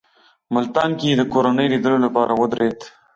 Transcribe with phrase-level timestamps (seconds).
[0.55, 2.79] ملتان کې یې د کورنۍ لیدلو لپاره ودرېد.